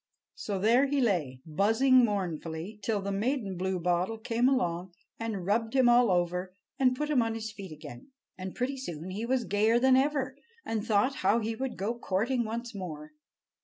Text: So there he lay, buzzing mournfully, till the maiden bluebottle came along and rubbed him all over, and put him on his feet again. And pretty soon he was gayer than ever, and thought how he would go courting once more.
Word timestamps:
So 0.33 0.57
there 0.57 0.87
he 0.87 0.99
lay, 0.99 1.41
buzzing 1.45 2.03
mournfully, 2.03 2.79
till 2.81 3.01
the 3.03 3.11
maiden 3.11 3.55
bluebottle 3.55 4.17
came 4.17 4.49
along 4.49 4.95
and 5.19 5.45
rubbed 5.45 5.75
him 5.75 5.87
all 5.87 6.09
over, 6.09 6.55
and 6.79 6.95
put 6.95 7.11
him 7.11 7.21
on 7.21 7.35
his 7.35 7.51
feet 7.51 7.71
again. 7.71 8.07
And 8.35 8.55
pretty 8.55 8.77
soon 8.77 9.11
he 9.11 9.27
was 9.27 9.43
gayer 9.45 9.77
than 9.77 9.95
ever, 9.95 10.35
and 10.65 10.83
thought 10.83 11.17
how 11.17 11.37
he 11.37 11.53
would 11.55 11.77
go 11.77 11.93
courting 11.93 12.43
once 12.45 12.73
more. 12.73 13.11